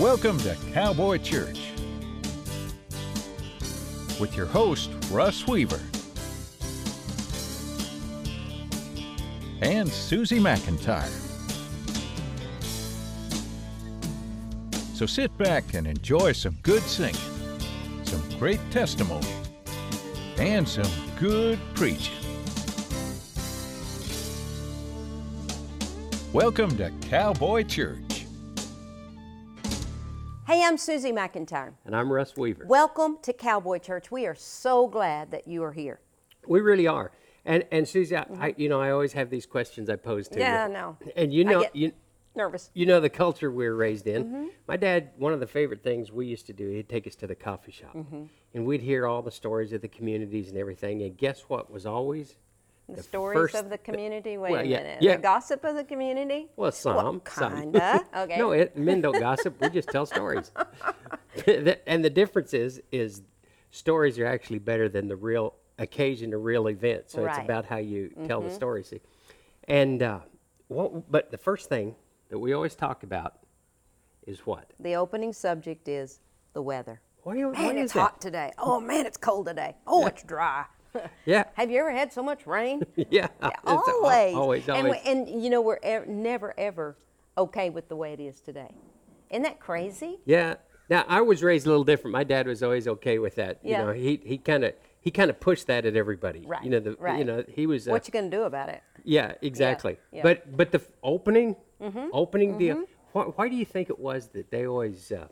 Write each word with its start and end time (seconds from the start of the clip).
Welcome 0.00 0.38
to 0.38 0.56
Cowboy 0.72 1.18
Church 1.18 1.70
with 4.18 4.34
your 4.36 4.46
host, 4.46 4.90
Russ 5.08 5.46
Weaver 5.46 5.80
and 9.62 9.88
Susie 9.88 10.40
McIntyre. 10.40 11.06
So 14.96 15.06
sit 15.06 15.36
back 15.38 15.74
and 15.74 15.86
enjoy 15.86 16.32
some 16.32 16.56
good 16.64 16.82
singing, 16.82 17.14
some 18.02 18.28
great 18.40 18.58
testimony, 18.72 19.28
and 20.38 20.68
some 20.68 20.90
good 21.20 21.60
preaching. 21.76 22.16
Welcome 26.32 26.76
to 26.78 26.90
Cowboy 27.08 27.62
Church. 27.62 28.13
Hey, 30.54 30.62
I'm 30.62 30.78
Susie 30.78 31.10
McIntyre. 31.10 31.72
And 31.84 31.96
I'm 31.96 32.12
Russ 32.12 32.36
Weaver. 32.36 32.64
Welcome 32.68 33.18
to 33.22 33.32
Cowboy 33.32 33.78
Church. 33.78 34.12
We 34.12 34.24
are 34.26 34.36
so 34.36 34.86
glad 34.86 35.32
that 35.32 35.48
you 35.48 35.64
are 35.64 35.72
here. 35.72 35.98
We 36.46 36.60
really 36.60 36.86
are. 36.86 37.10
And 37.44 37.64
and 37.72 37.88
Susie, 37.88 38.16
I, 38.16 38.24
I 38.38 38.54
you 38.56 38.68
know 38.68 38.80
I 38.80 38.92
always 38.92 39.14
have 39.14 39.30
these 39.30 39.46
questions 39.46 39.90
I 39.90 39.96
pose 39.96 40.28
to 40.28 40.36
you. 40.36 40.42
Yeah, 40.42 40.62
I 40.62 40.66
you. 40.68 40.72
know. 40.72 40.96
And 41.16 41.34
you 41.34 41.44
know 41.44 41.66
you 41.72 41.90
Nervous. 42.36 42.70
you 42.72 42.86
know 42.86 43.00
the 43.00 43.10
culture 43.10 43.50
we 43.50 43.64
were 43.68 43.74
raised 43.74 44.06
in. 44.06 44.24
Mm-hmm. 44.26 44.44
My 44.68 44.76
dad, 44.76 45.10
one 45.18 45.32
of 45.32 45.40
the 45.40 45.46
favorite 45.48 45.82
things 45.82 46.12
we 46.12 46.26
used 46.28 46.46
to 46.46 46.52
do, 46.52 46.70
he'd 46.70 46.88
take 46.88 47.08
us 47.08 47.16
to 47.16 47.26
the 47.26 47.34
coffee 47.34 47.72
shop, 47.72 47.92
Mm-hmm. 47.96 48.22
and 48.54 48.64
we'd 48.64 48.80
hear 48.82 49.08
all 49.08 49.22
the 49.22 49.32
stories 49.32 49.72
of 49.72 49.80
the 49.80 49.88
communities 49.88 50.50
and 50.50 50.56
everything. 50.56 51.02
And 51.02 51.18
guess 51.18 51.40
what 51.48 51.68
was 51.68 51.84
always 51.84 52.36
The, 52.88 52.96
the 52.96 53.02
stories 53.02 53.36
first 53.36 53.54
of 53.54 53.70
the 53.70 53.78
community. 53.78 54.36
Wait 54.36 54.52
well, 54.52 54.60
a 54.60 54.64
yeah, 54.64 54.76
minute. 54.78 54.98
yeah. 55.00 55.16
The 55.16 55.22
gossip 55.22 55.64
of 55.64 55.74
the 55.74 55.84
community. 55.84 56.48
well 56.56 56.70
some 56.72 57.22
some. 57.30 57.52
kinda. 57.62 58.04
Okay. 58.16 58.38
no, 58.38 58.52
it, 58.52 58.76
men 58.76 59.00
don't 59.00 59.18
gossip. 59.18 59.58
We 59.60 59.70
just 59.70 59.88
tell 59.88 60.04
stories. 60.06 60.52
and 61.86 62.04
the 62.04 62.10
difference 62.10 62.52
is 62.52 62.82
is 62.92 63.22
stories 63.70 64.18
are 64.18 64.26
actually 64.26 64.58
better 64.58 64.88
than 64.88 65.08
the 65.08 65.16
real 65.16 65.54
occasion, 65.78 66.30
the 66.30 66.36
real 66.38 66.66
event. 66.68 67.10
So 67.10 67.20
it's 67.20 67.26
Right. 67.26 67.36
Mm-hmm. 67.36 67.44
about 67.44 67.64
how 67.64 67.78
you 67.78 68.10
tell 68.26 68.40
the 68.42 68.50
story. 68.50 68.84
See, 68.84 69.00
and 69.66 70.02
uh, 70.02 70.20
what? 70.68 71.10
But 71.10 71.30
the 71.30 71.38
first 71.38 71.68
thing 71.70 71.94
that 72.28 72.38
we 72.38 72.52
always 72.52 72.74
talk 72.74 73.02
about 73.02 73.38
is 74.26 74.40
what? 74.40 74.72
The 74.78 74.94
opening 74.96 75.32
subject 75.32 75.88
is 75.88 76.20
the 76.52 76.62
weather. 76.62 77.00
Why, 77.22 77.36
why 77.46 77.52
Man, 77.52 77.78
is 77.78 77.84
it's 77.84 77.92
hot 77.92 78.20
today. 78.20 78.52
Oh 78.58 78.78
man, 78.78 79.06
it's 79.06 79.16
cold 79.16 79.46
today. 79.46 79.76
Oh, 79.86 80.06
it's 80.06 80.22
dry. 80.22 80.66
Yeah, 81.26 81.44
Have 81.54 81.70
you 81.70 81.80
ever 81.80 81.90
had 81.92 82.12
so 82.12 82.22
much 82.22 82.46
rain? 82.46 82.82
yeah. 82.96 83.04
Yeah, 83.10 83.48
It's 83.48 83.58
al- 83.66 83.82
always. 84.02 84.34
always, 84.34 84.68
And, 84.68 84.88
we, 84.90 84.98
and 85.04 85.42
you 85.42 85.50
know, 85.50 85.60
we're 85.60 85.78
ev- 85.82 86.06
never 86.08 86.54
ever 86.58 86.96
okay 87.36 87.70
with 87.70 87.88
the 87.88 87.96
way 87.96 88.12
it 88.12 88.20
is 88.20 88.40
today. 88.40 88.70
Isn't 89.30 89.42
that 89.42 89.58
crazy? 89.60 90.18
Yeah. 90.24 90.54
Now 90.90 91.04
I 91.08 91.22
was 91.22 91.42
raised 91.42 91.66
a 91.66 91.70
little 91.70 91.84
different. 91.84 92.12
My 92.12 92.24
dad 92.24 92.46
was 92.46 92.62
always 92.62 92.86
okay 92.86 93.18
with 93.18 93.36
that. 93.36 93.58
Yeah. 93.62 93.80
You 93.80 93.86
know, 93.86 93.92
he 93.92 94.20
he 94.24 94.38
kind 94.38 94.64
of 94.64 94.74
he 95.00 95.10
kind 95.10 95.30
of 95.30 95.40
pushed 95.40 95.66
that 95.66 95.86
at 95.86 95.96
everybody. 95.96 96.44
Right, 96.46 96.62
You 96.62 96.70
know, 96.70 96.80
the 96.80 96.96
you 97.18 97.24
know 97.24 97.42
he 97.48 97.66
was. 97.66 97.88
uh, 97.88 97.92
What 97.92 98.06
you 98.06 98.12
gonna 98.12 98.28
do 98.30 98.42
about 98.42 98.68
it? 98.68 98.82
Yeah, 99.02 99.32
exactly. 99.42 99.96
yeah. 100.12 100.22
But 100.22 100.56
but 100.56 100.70
the 100.72 100.78
f- 100.80 100.88
opening 101.02 101.56
Mm-hmm, 101.82 102.06
opening 102.12 102.56
deal. 102.56 102.84
Why, 103.12 103.24
why 103.24 103.48
do 103.48 103.56
you 103.56 103.64
think 103.66 103.90
it 103.90 103.98
was 103.98 104.28
that 104.28 104.50
they 104.50 104.66
always 104.66 105.10
uh, 105.12 105.26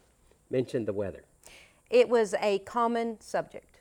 mentioned 0.50 0.86
the 0.86 0.92
weather? 0.92 1.24
It 1.88 2.08
was 2.08 2.34
a 2.40 2.58
common 2.60 3.20
subject. 3.20 3.71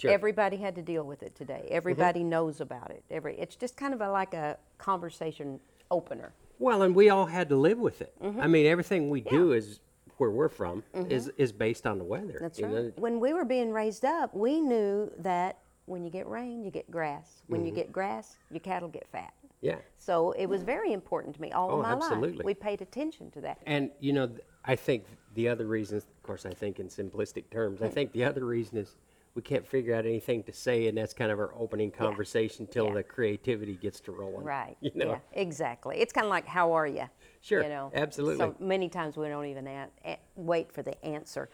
Sure. 0.00 0.10
Everybody 0.10 0.56
had 0.56 0.74
to 0.76 0.82
deal 0.82 1.04
with 1.04 1.22
it 1.22 1.34
today. 1.34 1.68
Everybody 1.70 2.24
knows 2.24 2.60
about 2.60 2.90
it. 2.90 3.04
Every 3.10 3.38
it's 3.38 3.56
just 3.56 3.76
kind 3.76 3.92
of 3.92 4.00
a, 4.00 4.10
like 4.10 4.34
a 4.34 4.56
conversation 4.78 5.60
opener. 5.90 6.32
well, 6.58 6.82
and 6.82 6.94
we 6.94 7.10
all 7.10 7.26
had 7.26 7.48
to 7.50 7.56
live 7.56 7.78
with 7.78 8.00
it. 8.00 8.12
Mm-hmm. 8.22 8.40
I 8.40 8.46
mean, 8.46 8.66
everything 8.66 9.10
we 9.10 9.20
do 9.20 9.52
is 9.52 9.80
where 10.18 10.30
we're 10.30 10.48
from 10.48 10.82
is 11.08 11.28
is 11.38 11.52
based 11.52 11.86
on 11.86 11.98
the 11.98 12.04
weather. 12.04 12.38
That's 12.40 12.60
right. 12.60 12.72
know? 12.72 12.92
When 12.96 13.20
we 13.20 13.32
were 13.32 13.44
being 13.44 13.72
raised 13.72 14.04
up, 14.04 14.34
we 14.34 14.60
knew 14.60 15.10
that 15.18 15.58
when 15.86 16.04
you 16.04 16.10
get 16.10 16.26
rain, 16.28 16.62
you 16.64 16.70
get 16.70 16.90
grass. 16.90 17.42
When 17.48 17.60
Mm-hmm. 17.60 17.66
you 17.68 17.74
get 17.74 17.92
grass, 17.92 18.36
your 18.50 18.60
cattle 18.60 18.88
get 18.88 19.06
fat. 19.08 19.32
Yeah. 19.60 19.76
So 19.98 20.32
it 20.32 20.46
was 20.46 20.62
very 20.62 20.92
important 20.92 21.34
to 21.36 21.42
me 21.42 21.52
all 21.52 21.70
Oh, 21.72 21.76
of 21.76 21.82
my 21.82 21.92
absolutely. 21.92 22.38
life. 22.38 22.46
We 22.46 22.54
paid 22.54 22.80
attention 22.80 23.30
to 23.32 23.40
that. 23.42 23.58
And 23.66 23.90
you 24.00 24.12
know, 24.14 24.26
th- 24.28 24.40
I 24.64 24.76
think 24.76 25.04
the 25.34 25.48
other 25.48 25.66
reason, 25.66 25.96
of 25.98 26.06
course, 26.22 26.46
I 26.46 26.52
think 26.54 26.78
in 26.80 26.88
simplistic 26.88 27.50
terms, 27.50 27.82
I 27.82 27.88
Hmm. 27.88 27.92
think 27.94 28.12
the 28.12 28.24
other 28.24 28.44
reason 28.44 28.78
is 28.78 28.96
we 29.34 29.42
can't 29.42 29.66
figure 29.66 29.94
out 29.94 30.04
anything 30.06 30.42
to 30.44 30.52
say, 30.52 30.86
and 30.88 30.98
that's 30.98 31.14
kind 31.14 31.30
of 31.30 31.38
our 31.38 31.54
opening 31.56 31.90
conversation 31.90 32.66
till 32.66 32.86
Yeah. 32.86 32.94
the 32.94 33.02
creativity 33.02 33.74
gets 33.76 34.00
to 34.00 34.12
rolling. 34.12 34.44
Right. 34.44 34.76
You 34.80 34.90
know. 34.94 35.10
Yeah, 35.12 35.18
exactly. 35.32 35.98
It's 35.98 36.12
kind 36.12 36.24
of 36.24 36.30
like, 36.30 36.46
how 36.46 36.72
are 36.72 36.86
you? 36.86 37.04
Sure, 37.40 37.62
You 37.62 37.68
know. 37.68 37.90
absolutely. 37.94 38.38
So 38.38 38.54
many 38.58 38.88
times 38.88 39.16
we 39.16 39.28
don't 39.28 39.46
even 39.46 39.66
a- 39.66 39.88
a- 40.04 40.18
wait 40.36 40.72
for 40.72 40.82
the 40.82 41.02
answer. 41.04 41.48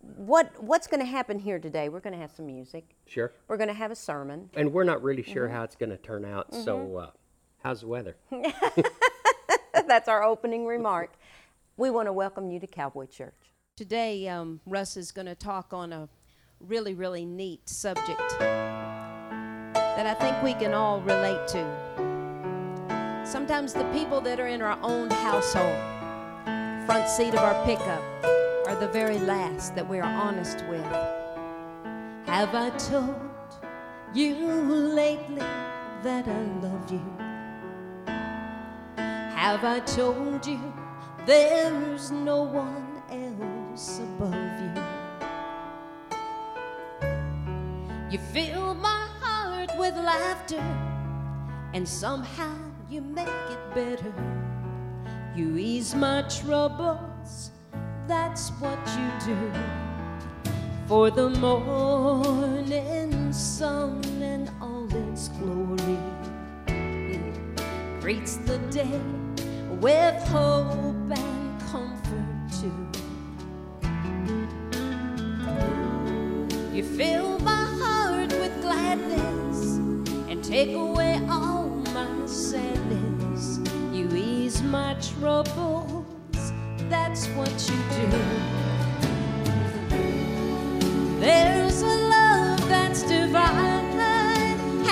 What 0.00 0.62
What's 0.62 0.86
going 0.86 1.00
to 1.00 1.06
happen 1.06 1.38
here 1.38 1.58
today? 1.58 1.88
We're 1.88 2.00
going 2.00 2.12
to 2.14 2.18
have 2.20 2.30
some 2.30 2.46
music. 2.46 2.94
Sure. 3.06 3.32
We're 3.48 3.56
going 3.56 3.68
to 3.68 3.74
have 3.74 3.90
a 3.90 3.96
sermon. 3.96 4.50
And 4.54 4.72
we're 4.72 4.84
not 4.84 5.02
really 5.02 5.22
sure 5.22 5.46
Mm-hmm. 5.46 5.56
how 5.56 5.62
it's 5.64 5.74
going 5.76 5.90
to 5.90 5.96
turn 5.96 6.24
out. 6.24 6.54
So, 6.54 6.96
uh, 6.96 7.10
how's 7.62 7.80
the 7.80 7.88
weather? 7.88 8.16
That's 9.86 10.08
our 10.08 10.22
opening 10.22 10.66
remark. 10.66 11.14
We 11.76 11.90
want 11.90 12.06
to 12.06 12.12
welcome 12.12 12.50
you 12.50 12.60
to 12.60 12.66
Cowboy 12.66 13.06
Church. 13.06 13.34
Today, 13.76 14.26
um, 14.28 14.60
Russ 14.66 14.96
is 14.96 15.12
going 15.12 15.26
to 15.26 15.34
talk 15.34 15.72
on 15.72 15.92
a 15.92 16.08
really, 16.60 16.94
really 16.94 17.24
neat 17.24 17.68
subject 17.68 18.38
that 18.38 20.06
I 20.06 20.14
think 20.14 20.42
we 20.42 20.54
can 20.54 20.74
all 20.74 21.00
relate 21.00 21.46
to. 21.48 23.22
Sometimes 23.24 23.72
the 23.72 23.84
people 23.92 24.20
that 24.20 24.38
are 24.38 24.46
in 24.46 24.62
our 24.62 24.78
own 24.82 25.10
household, 25.10 25.76
front 26.86 27.08
seat 27.08 27.34
of 27.34 27.40
our 27.40 27.64
pickup, 27.64 28.02
are 28.66 28.76
the 28.78 28.88
very 28.88 29.18
last 29.18 29.74
that 29.74 29.88
we 29.88 29.98
are 29.98 30.12
honest 30.12 30.64
with. 30.68 30.84
Have 32.26 32.54
I 32.54 32.70
told 32.78 33.16
you 34.14 34.34
lately 34.34 35.46
that 36.02 36.26
I 36.26 36.42
love 36.62 36.90
you? 36.90 37.04
Have 38.96 39.64
I 39.64 39.80
told 39.80 40.46
you 40.46 40.60
there's 41.24 42.10
no 42.10 42.42
one 42.42 43.02
else 43.10 44.00
above 44.00 44.35
You 48.16 48.22
fill 48.32 48.72
my 48.72 49.08
heart 49.20 49.76
with 49.78 49.94
laughter, 49.94 50.64
and 51.74 51.86
somehow 51.86 52.56
you 52.88 53.02
make 53.02 53.28
it 53.28 53.74
better. 53.74 54.14
You 55.34 55.58
ease 55.58 55.94
my 55.94 56.22
troubles, 56.22 57.50
that's 58.08 58.48
what 58.52 58.78
you 58.96 59.10
do. 59.34 59.52
For 60.86 61.10
the 61.10 61.28
morning 61.28 63.34
sun 63.34 64.00
and 64.22 64.50
all 64.62 64.88
its 65.10 65.28
glory 65.28 65.98
greets 68.00 68.36
the 68.36 68.56
day 68.70 68.98
with 69.78 70.22
hope 70.28 71.18
and 71.18 71.60
comfort 71.70 72.48
too. 72.62 72.88
You 76.74 76.82
fill 76.82 77.38
my 77.40 77.55
take 80.46 80.76
away 80.76 81.20
all 81.28 81.66
my 81.92 82.24
sadness. 82.24 83.58
You 83.92 84.08
ease 84.14 84.62
my 84.62 84.94
troubles, 85.00 86.06
that's 86.88 87.26
what 87.30 87.50
you 87.68 87.76
do. 87.96 88.06
There's 91.18 91.82
a 91.82 91.86
love 91.86 92.68
that's 92.68 93.02
divine, 93.02 93.98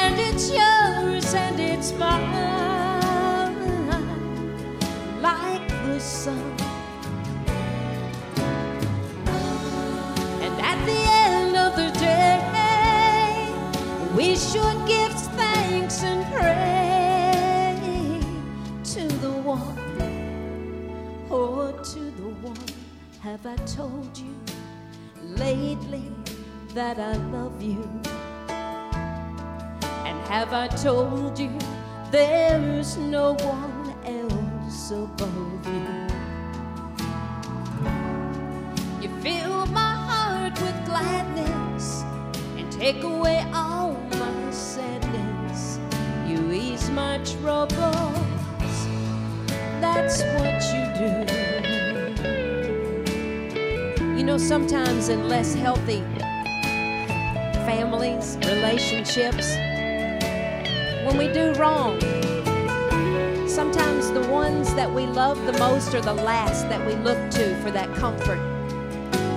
and 0.02 0.18
it's 0.18 0.50
yours 0.50 1.32
and 1.34 1.60
it's 1.60 1.92
mine, 1.92 3.54
like 5.22 5.68
the 5.86 6.00
sun. 6.00 6.56
And 10.42 10.60
at 10.60 10.84
the 10.84 11.00
end 11.28 11.56
of 11.56 11.76
the 11.76 11.90
day, 12.00 12.40
we 14.16 14.34
should 14.36 14.86
give 14.88 15.03
to 21.82 21.98
the 21.98 22.28
one. 22.42 22.56
Have 23.20 23.46
I 23.46 23.56
told 23.66 24.16
you 24.16 24.34
lately 25.22 26.12
that 26.74 26.98
I 26.98 27.16
love 27.32 27.62
you? 27.62 27.88
And 28.48 30.18
have 30.28 30.52
I 30.52 30.68
told 30.68 31.38
you 31.38 31.50
there's 32.10 32.96
no 32.96 33.34
one 33.34 33.94
else 34.04 34.90
above 34.90 35.66
you? 35.66 35.86
You 39.02 39.08
fill 39.20 39.66
my 39.66 39.94
heart 40.08 40.60
with 40.60 40.84
gladness 40.84 42.02
and 42.56 42.70
take 42.70 43.02
away 43.02 43.44
all 43.52 43.92
my 43.92 44.50
sadness. 44.50 45.78
You 46.26 46.52
ease 46.52 46.88
my 46.90 47.18
troubles. 47.24 48.14
That's 49.80 50.22
what 50.22 50.62
you 50.72 50.84
do. 50.98 51.53
Know, 54.34 54.38
sometimes 54.38 55.10
in 55.10 55.28
less 55.28 55.54
healthy 55.54 56.02
families, 57.64 58.36
relationships, 58.44 59.54
when 61.06 61.16
we 61.16 61.28
do 61.32 61.52
wrong, 61.54 62.00
sometimes 63.48 64.10
the 64.10 64.26
ones 64.30 64.74
that 64.74 64.92
we 64.92 65.06
love 65.06 65.38
the 65.46 65.52
most 65.58 65.94
are 65.94 66.00
the 66.00 66.14
last 66.14 66.68
that 66.68 66.84
we 66.84 66.94
look 66.96 67.18
to 67.30 67.54
for 67.62 67.70
that 67.70 67.92
comfort. 67.94 68.40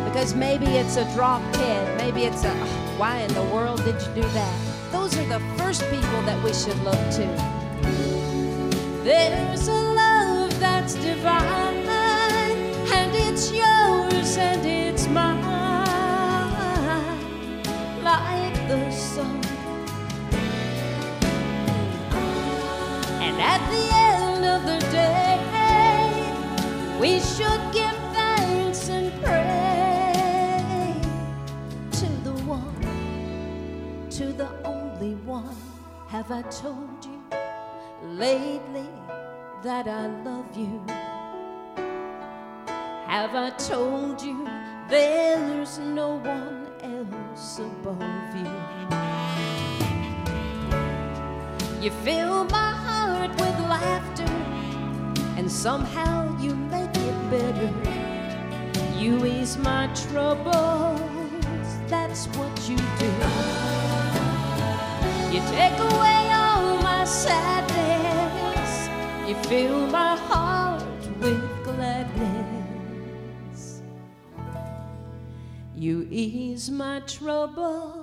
Because 0.05 0.33
maybe 0.33 0.65
it's 0.65 0.97
a 0.97 1.05
dropped 1.13 1.55
head, 1.57 1.97
maybe 1.97 2.23
it's 2.23 2.43
a, 2.43 2.49
"Oh, 2.49 2.93
why 2.97 3.17
in 3.17 3.33
the 3.35 3.47
world 3.53 3.83
did 3.85 4.01
you 4.01 4.23
do 4.23 4.27
that? 4.39 4.55
Those 4.91 5.15
are 5.19 5.27
the 5.27 5.41
first 5.57 5.81
people 5.91 6.21
that 6.23 6.41
we 6.43 6.53
should 6.53 6.79
look 6.83 7.03
to. 7.19 7.27
There's 9.03 9.67
a 9.67 9.81
love 10.03 10.59
that's 10.59 10.95
divine, 10.95 11.85
and 12.97 13.11
it's 13.15 13.51
yours 13.51 14.37
and 14.37 14.65
it's 14.65 14.86
sun. 19.17 19.41
And 23.25 23.35
at 23.53 23.61
the 23.73 23.85
end 24.13 24.41
of 24.53 24.61
the 24.71 24.79
day, 24.91 25.37
we 27.01 27.19
should 27.19 27.63
give 27.79 27.97
thanks 28.17 28.89
and 28.89 29.07
pray 29.23 30.93
to 31.99 32.07
the 32.27 32.35
one, 32.45 32.79
to 34.17 34.25
the 34.41 34.49
only 34.63 35.15
one. 35.39 35.57
Have 36.07 36.29
I 36.31 36.43
told 36.43 37.03
you 37.03 37.19
lately 38.03 38.89
that 39.63 39.87
I 39.87 40.05
love 40.27 40.55
you? 40.55 40.79
Have 43.07 43.33
I 43.33 43.49
told 43.57 44.21
you 44.21 44.47
there's 44.89 45.79
no 45.79 46.17
one 46.17 46.67
else 46.83 47.59
above 47.59 48.35
you? 48.35 49.06
You 51.87 51.93
fill 52.03 52.43
my 52.43 52.71
heart 52.85 53.31
with 53.39 53.57
laughter, 53.61 54.29
and 55.37 55.49
somehow 55.49 56.37
you 56.37 56.53
make 56.53 56.93
it 56.93 57.31
better. 57.31 57.71
You 58.99 59.25
ease 59.25 59.57
my 59.57 59.87
troubles, 59.95 60.99
that's 61.87 62.25
what 62.35 62.51
you 62.67 62.75
do. 62.75 63.11
You 65.31 65.39
take 65.55 65.79
away 65.79 66.29
all 66.33 66.75
my 66.81 67.05
sadness, 67.05 68.89
you 69.25 69.35
fill 69.45 69.87
my 69.87 70.17
heart 70.17 70.83
with 71.21 71.41
gladness. 71.63 72.81
You 75.73 76.05
ease 76.11 76.69
my 76.69 76.99
troubles. 77.07 77.96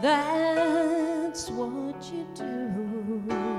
That's 0.00 1.50
what 1.50 2.10
you 2.10 2.26
do. 2.34 3.49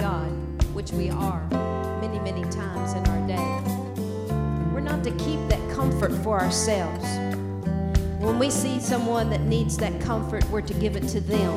God, 0.00 0.30
which 0.72 0.92
we 0.92 1.10
are 1.10 1.46
many, 2.00 2.18
many 2.20 2.42
times 2.50 2.94
in 2.94 3.06
our 3.06 3.26
day, 3.26 4.72
we're 4.72 4.80
not 4.80 5.04
to 5.04 5.10
keep 5.12 5.38
that 5.50 5.60
comfort 5.74 6.10
for 6.24 6.40
ourselves. 6.40 7.04
When 8.18 8.38
we 8.38 8.48
see 8.48 8.80
someone 8.80 9.28
that 9.28 9.42
needs 9.42 9.76
that 9.76 10.00
comfort, 10.00 10.48
we're 10.50 10.62
to 10.62 10.72
give 10.74 10.96
it 10.96 11.06
to 11.08 11.20
them. 11.20 11.52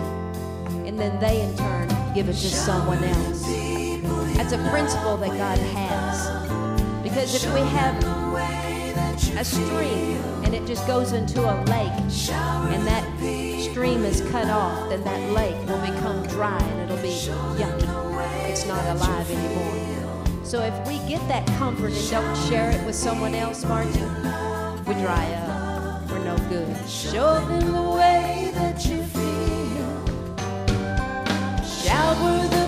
And 0.85 0.99
then 0.99 1.17
they, 1.21 1.41
in 1.41 1.55
turn, 1.55 1.87
give 2.13 2.27
it 2.27 2.33
to 2.33 2.49
someone 2.49 3.01
else. 3.01 3.45
That's 4.35 4.51
a 4.51 4.69
principle 4.69 5.15
that 5.17 5.37
God 5.37 5.57
has. 5.57 7.01
Because 7.01 7.33
if 7.35 7.53
we 7.53 7.61
have 7.61 7.95
a 9.37 9.45
stream 9.45 10.17
and 10.43 10.53
it 10.53 10.67
just 10.67 10.85
goes 10.85 11.13
into 11.13 11.39
a 11.41 11.55
lake 11.63 11.91
and 12.73 12.85
that 12.87 13.05
stream 13.71 14.03
is 14.03 14.19
cut 14.31 14.49
off, 14.49 14.89
then 14.89 15.01
that 15.05 15.31
lake 15.31 15.55
will 15.65 15.79
become 15.79 16.27
dry 16.27 16.59
and 16.61 16.91
it'll 16.91 17.01
be 17.01 17.09
yucky. 17.09 17.92
It's 18.53 18.67
not 18.67 18.85
alive 18.85 19.31
anymore. 19.31 20.45
So 20.45 20.61
if 20.61 20.87
we 20.87 20.99
get 21.09 21.27
that 21.27 21.43
comfort 21.57 21.91
and 21.91 22.11
don't 22.11 22.35
share 22.47 22.69
it 22.69 22.85
with 22.85 22.93
someone 22.93 23.33
else, 23.33 23.65
Margie, 23.65 23.99
we 24.85 24.93
dry 25.01 25.25
up. 25.33 26.07
We're 26.07 26.23
no 26.23 26.37
good. 26.49 26.87
Show 26.87 27.43
them 27.47 27.71
the 27.73 27.81
way 27.81 28.51
that 28.53 28.85
you 28.85 29.01
feel. 29.05 30.05
Shower 31.65 32.47
the 32.47 32.62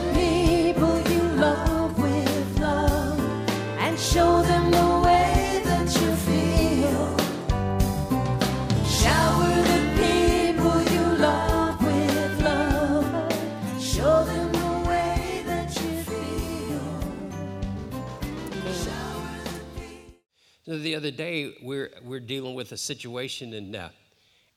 other 21.06 21.16
day, 21.16 21.54
we're, 21.62 21.92
we're 22.04 22.20
dealing 22.20 22.56
with 22.56 22.72
a 22.72 22.78
situation, 22.78 23.54
and 23.54 23.76
uh, 23.76 23.90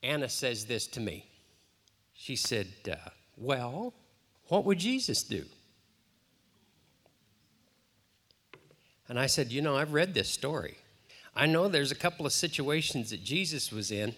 Anna 0.02 0.30
says 0.30 0.64
this 0.64 0.86
to 0.86 1.00
me. 1.00 1.26
She 2.14 2.36
said, 2.36 2.68
uh, 2.90 3.10
Well, 3.36 3.92
what 4.44 4.64
would 4.64 4.78
Jesus 4.78 5.22
do? 5.22 5.44
And 9.10 9.20
I 9.20 9.26
said, 9.26 9.52
You 9.52 9.60
know, 9.60 9.76
I've 9.76 9.92
read 9.92 10.14
this 10.14 10.30
story. 10.30 10.78
I 11.36 11.44
know 11.44 11.68
there's 11.68 11.92
a 11.92 11.96
couple 11.96 12.24
of 12.24 12.32
situations 12.32 13.10
that 13.10 13.22
Jesus 13.22 13.70
was 13.70 13.90
in. 13.90 14.14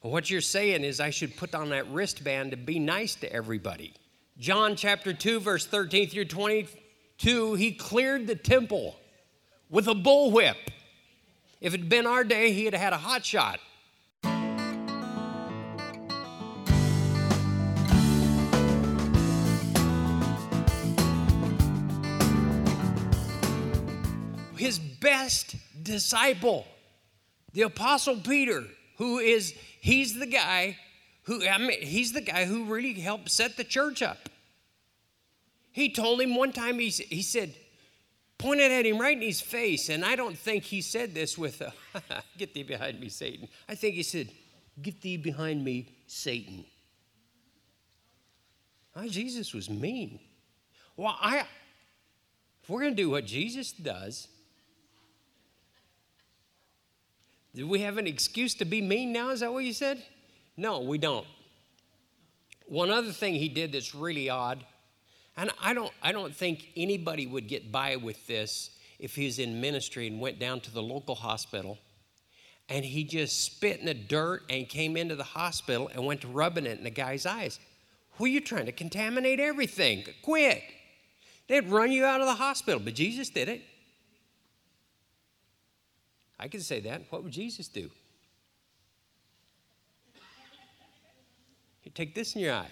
What 0.00 0.30
you're 0.30 0.40
saying 0.40 0.84
is, 0.84 1.00
I 1.00 1.10
should 1.10 1.36
put 1.36 1.56
on 1.56 1.70
that 1.70 1.88
wristband 1.88 2.52
to 2.52 2.56
be 2.56 2.78
nice 2.78 3.16
to 3.16 3.32
everybody. 3.32 3.94
John 4.38 4.76
chapter 4.76 5.12
2, 5.12 5.40
verse 5.40 5.66
13 5.66 6.08
through 6.08 6.26
22, 6.26 7.54
he 7.54 7.72
cleared 7.72 8.28
the 8.28 8.36
temple 8.36 8.94
with 9.68 9.88
a 9.88 9.94
bullwhip. 9.94 10.54
If 11.64 11.72
it 11.72 11.80
had 11.80 11.88
been 11.88 12.06
our 12.06 12.24
day, 12.24 12.52
he'd 12.52 12.74
have 12.74 12.82
had 12.82 12.92
a 12.92 12.98
hot 12.98 13.24
shot. 13.24 13.58
His 24.58 24.78
best 24.78 25.56
disciple, 25.82 26.66
the 27.54 27.62
apostle 27.62 28.16
Peter, 28.16 28.64
who 28.98 29.18
is 29.18 29.54
he's 29.80 30.18
the 30.18 30.26
guy 30.26 30.76
who 31.22 31.48
I 31.48 31.56
mean 31.56 31.80
he's 31.80 32.12
the 32.12 32.20
guy 32.20 32.44
who 32.44 32.64
really 32.64 32.92
helped 32.92 33.30
set 33.30 33.56
the 33.56 33.64
church 33.64 34.02
up. 34.02 34.28
He 35.72 35.88
told 35.88 36.20
him 36.20 36.34
one 36.34 36.52
time 36.52 36.78
he, 36.78 36.90
he 36.90 37.22
said, 37.22 37.54
pointed 38.38 38.72
at 38.72 38.86
him 38.86 38.98
right 38.98 39.16
in 39.16 39.22
his 39.22 39.40
face, 39.40 39.88
and 39.88 40.04
I 40.04 40.16
don't 40.16 40.36
think 40.36 40.64
he 40.64 40.80
said 40.80 41.14
this 41.14 41.38
with 41.38 41.60
a, 41.60 41.72
get 42.38 42.54
thee 42.54 42.62
behind 42.62 43.00
me, 43.00 43.08
Satan. 43.08 43.48
I 43.68 43.74
think 43.74 43.94
he 43.94 44.02
said, 44.02 44.30
get 44.82 45.00
thee 45.00 45.16
behind 45.16 45.64
me, 45.64 45.88
Satan. 46.06 46.64
Oh, 48.96 49.08
Jesus 49.08 49.52
was 49.52 49.68
mean. 49.68 50.20
Well, 50.96 51.16
I, 51.20 51.40
if 52.62 52.68
we're 52.68 52.80
going 52.80 52.96
to 52.96 53.02
do 53.02 53.10
what 53.10 53.26
Jesus 53.26 53.72
does, 53.72 54.28
do 57.54 57.66
we 57.68 57.80
have 57.80 57.98
an 57.98 58.06
excuse 58.06 58.54
to 58.56 58.64
be 58.64 58.80
mean 58.80 59.12
now? 59.12 59.30
Is 59.30 59.40
that 59.40 59.52
what 59.52 59.64
you 59.64 59.72
said? 59.72 60.02
No, 60.56 60.80
we 60.80 60.98
don't. 60.98 61.26
One 62.66 62.90
other 62.90 63.12
thing 63.12 63.34
he 63.34 63.48
did 63.48 63.72
that's 63.72 63.94
really 63.94 64.30
odd 64.30 64.64
and 65.36 65.50
I 65.60 65.74
don't, 65.74 65.92
I 66.02 66.12
don't 66.12 66.34
think 66.34 66.68
anybody 66.76 67.26
would 67.26 67.48
get 67.48 67.72
by 67.72 67.96
with 67.96 68.26
this 68.26 68.70
if 68.98 69.16
he 69.16 69.26
was 69.26 69.38
in 69.38 69.60
ministry 69.60 70.06
and 70.06 70.20
went 70.20 70.38
down 70.38 70.60
to 70.60 70.70
the 70.70 70.82
local 70.82 71.14
hospital 71.14 71.78
and 72.68 72.84
he 72.84 73.04
just 73.04 73.44
spit 73.44 73.80
in 73.80 73.86
the 73.86 73.94
dirt 73.94 74.42
and 74.48 74.68
came 74.68 74.96
into 74.96 75.16
the 75.16 75.24
hospital 75.24 75.90
and 75.92 76.04
went 76.04 76.22
to 76.22 76.28
rubbing 76.28 76.66
it 76.66 76.78
in 76.78 76.84
the 76.84 76.90
guy's 76.90 77.26
eyes. 77.26 77.58
Well, 78.18 78.28
you're 78.28 78.42
trying 78.42 78.66
to 78.66 78.72
contaminate 78.72 79.40
everything. 79.40 80.04
Quit. 80.22 80.62
They'd 81.46 81.68
run 81.68 81.92
you 81.92 82.04
out 82.04 82.20
of 82.20 82.26
the 82.26 82.34
hospital, 82.34 82.80
but 82.80 82.94
Jesus 82.94 83.28
did 83.28 83.48
it. 83.48 83.62
I 86.38 86.48
can 86.48 86.60
say 86.60 86.80
that. 86.80 87.02
What 87.10 87.22
would 87.22 87.32
Jesus 87.32 87.68
do? 87.68 87.90
He'd 91.82 91.94
take 91.94 92.14
this 92.14 92.34
in 92.34 92.40
your 92.40 92.54
eye. 92.54 92.70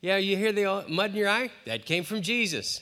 Yeah, 0.00 0.16
you 0.16 0.36
hear 0.36 0.52
the 0.52 0.84
mud 0.88 1.10
in 1.10 1.16
your 1.16 1.28
eye? 1.28 1.50
That 1.66 1.84
came 1.84 2.04
from 2.04 2.22
Jesus. 2.22 2.80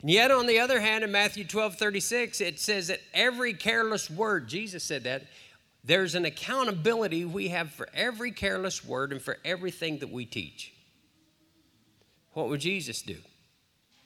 and 0.00 0.10
yet, 0.10 0.30
on 0.30 0.46
the 0.46 0.58
other 0.58 0.80
hand, 0.80 1.04
in 1.04 1.12
Matthew 1.12 1.44
12 1.44 1.76
36, 1.76 2.40
it 2.40 2.58
says 2.58 2.88
that 2.88 3.00
every 3.14 3.54
careless 3.54 4.10
word, 4.10 4.48
Jesus 4.48 4.82
said 4.82 5.04
that, 5.04 5.22
there's 5.84 6.16
an 6.16 6.24
accountability 6.24 7.24
we 7.24 7.48
have 7.48 7.70
for 7.70 7.88
every 7.94 8.32
careless 8.32 8.84
word 8.84 9.12
and 9.12 9.22
for 9.22 9.38
everything 9.44 9.98
that 9.98 10.10
we 10.10 10.26
teach. 10.26 10.72
What 12.32 12.48
would 12.48 12.60
Jesus 12.60 13.02
do? 13.02 13.16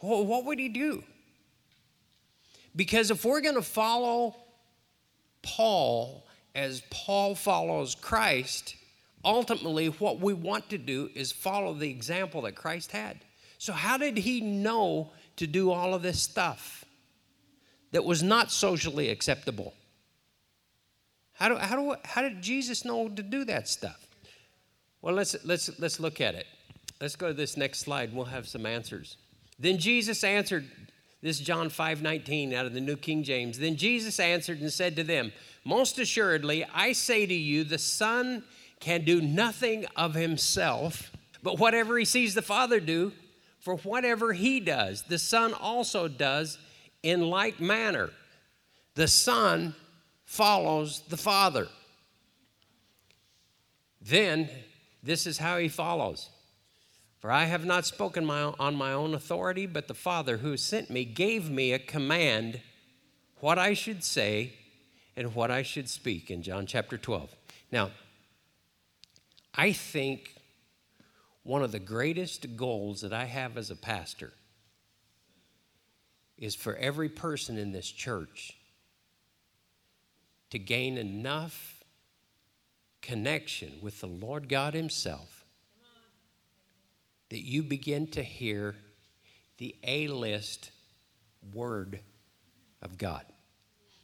Well, 0.02 0.26
what 0.26 0.44
would 0.44 0.58
he 0.58 0.68
do? 0.68 1.02
Because 2.76 3.10
if 3.10 3.24
we're 3.24 3.40
going 3.40 3.54
to 3.54 3.62
follow 3.62 4.36
Paul 5.42 6.26
as 6.54 6.82
Paul 6.90 7.34
follows 7.34 7.94
Christ, 7.94 8.76
ultimately, 9.24 9.86
what 9.86 10.20
we 10.20 10.32
want 10.32 10.68
to 10.70 10.78
do 10.78 11.10
is 11.14 11.32
follow 11.32 11.74
the 11.74 11.90
example 11.90 12.42
that 12.42 12.54
Christ 12.54 12.92
had. 12.92 13.18
So, 13.58 13.72
how 13.72 13.98
did 13.98 14.16
he 14.16 14.40
know 14.40 15.10
to 15.36 15.46
do 15.46 15.70
all 15.70 15.94
of 15.94 16.02
this 16.02 16.22
stuff 16.22 16.84
that 17.92 18.04
was 18.04 18.22
not 18.22 18.50
socially 18.50 19.10
acceptable? 19.10 19.74
How, 21.34 21.48
do, 21.48 21.56
how, 21.56 21.76
do, 21.76 21.94
how 22.04 22.22
did 22.22 22.42
Jesus 22.42 22.84
know 22.84 23.08
to 23.08 23.22
do 23.22 23.44
that 23.44 23.68
stuff? 23.68 24.06
Well, 25.02 25.14
let's, 25.14 25.36
let's, 25.44 25.78
let's 25.78 25.98
look 25.98 26.20
at 26.20 26.34
it. 26.34 26.46
Let's 27.00 27.16
go 27.16 27.28
to 27.28 27.34
this 27.34 27.56
next 27.56 27.80
slide. 27.80 28.14
We'll 28.14 28.26
have 28.26 28.46
some 28.46 28.66
answers. 28.66 29.16
Then 29.58 29.78
Jesus 29.78 30.22
answered, 30.22 30.70
this 31.22 31.38
is 31.38 31.46
John 31.46 31.68
5 31.68 32.02
19 32.02 32.54
out 32.54 32.66
of 32.66 32.72
the 32.72 32.80
New 32.80 32.96
King 32.96 33.22
James. 33.22 33.58
Then 33.58 33.76
Jesus 33.76 34.18
answered 34.18 34.60
and 34.60 34.72
said 34.72 34.96
to 34.96 35.04
them, 35.04 35.32
Most 35.64 35.98
assuredly, 35.98 36.64
I 36.72 36.92
say 36.92 37.26
to 37.26 37.34
you, 37.34 37.64
the 37.64 37.78
Son 37.78 38.42
can 38.80 39.04
do 39.04 39.20
nothing 39.20 39.86
of 39.94 40.14
himself, 40.14 41.12
but 41.42 41.58
whatever 41.58 41.98
he 41.98 42.04
sees 42.04 42.34
the 42.34 42.42
Father 42.42 42.80
do, 42.80 43.12
for 43.60 43.76
whatever 43.76 44.32
he 44.32 44.58
does, 44.58 45.02
the 45.02 45.18
Son 45.18 45.52
also 45.52 46.08
does 46.08 46.58
in 47.02 47.28
like 47.28 47.60
manner. 47.60 48.10
The 48.94 49.06
Son 49.06 49.74
follows 50.24 51.02
the 51.08 51.16
Father. 51.16 51.68
Then, 54.00 54.48
this 55.02 55.26
is 55.26 55.38
how 55.38 55.58
he 55.58 55.68
follows. 55.68 56.30
For 57.20 57.30
I 57.30 57.44
have 57.44 57.66
not 57.66 57.84
spoken 57.84 58.24
my, 58.24 58.54
on 58.58 58.74
my 58.74 58.92
own 58.92 59.14
authority, 59.14 59.66
but 59.66 59.88
the 59.88 59.94
Father 59.94 60.38
who 60.38 60.56
sent 60.56 60.88
me 60.88 61.04
gave 61.04 61.50
me 61.50 61.72
a 61.72 61.78
command 61.78 62.60
what 63.40 63.58
I 63.58 63.74
should 63.74 64.02
say 64.02 64.54
and 65.16 65.34
what 65.34 65.50
I 65.50 65.62
should 65.62 65.88
speak 65.88 66.30
in 66.30 66.42
John 66.42 66.64
chapter 66.64 66.96
12. 66.96 67.34
Now, 67.70 67.90
I 69.54 69.72
think 69.72 70.34
one 71.42 71.62
of 71.62 71.72
the 71.72 71.78
greatest 71.78 72.56
goals 72.56 73.00
that 73.00 73.12
I 73.12 73.24
have 73.24 73.56
as 73.56 73.70
a 73.70 73.76
pastor 73.76 74.32
is 76.38 76.54
for 76.54 76.76
every 76.76 77.08
person 77.08 77.58
in 77.58 77.72
this 77.72 77.90
church 77.90 78.56
to 80.50 80.58
gain 80.58 80.98
enough 80.98 81.84
connection 83.02 83.72
with 83.82 84.00
the 84.00 84.06
Lord 84.06 84.48
God 84.48 84.74
Himself 84.74 85.44
that 87.30 87.44
you 87.44 87.62
begin 87.62 88.06
to 88.08 88.22
hear 88.22 88.74
the 89.58 89.74
A 89.84 90.08
list 90.08 90.70
word 91.52 92.00
of 92.82 92.98
God. 92.98 93.24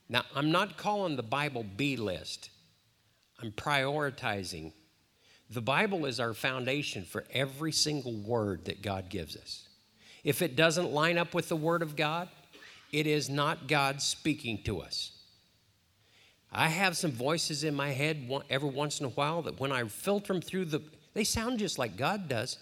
Now, 0.08 0.22
I'm 0.34 0.52
not 0.52 0.76
calling 0.76 1.16
the 1.16 1.22
Bible 1.22 1.64
B 1.76 1.96
list, 1.96 2.50
I'm 3.42 3.50
prioritizing 3.50 4.72
the 5.48 5.62
Bible 5.62 6.06
is 6.06 6.18
our 6.18 6.34
foundation 6.34 7.04
for 7.04 7.24
every 7.32 7.72
single 7.72 8.14
word 8.14 8.64
that 8.64 8.82
God 8.82 9.08
gives 9.08 9.36
us. 9.36 9.68
If 10.24 10.42
it 10.42 10.56
doesn't 10.56 10.90
line 10.90 11.18
up 11.18 11.34
with 11.34 11.48
the 11.48 11.56
Word 11.56 11.82
of 11.82 11.94
God, 11.94 12.28
it 12.92 13.06
is 13.06 13.30
not 13.30 13.68
God 13.68 14.02
speaking 14.02 14.62
to 14.64 14.80
us. 14.80 15.12
I 16.50 16.68
have 16.68 16.96
some 16.96 17.12
voices 17.12 17.62
in 17.62 17.74
my 17.74 17.90
head 17.90 18.28
every 18.50 18.70
once 18.70 18.98
in 18.98 19.06
a 19.06 19.10
while 19.10 19.42
that 19.42 19.60
when 19.60 19.70
I 19.70 19.84
filter 19.84 20.32
them 20.32 20.42
through 20.42 20.66
the, 20.66 20.82
They 21.14 21.22
sound 21.22 21.58
just 21.58 21.78
like 21.78 21.96
God 21.96 22.28
does. 22.28 22.58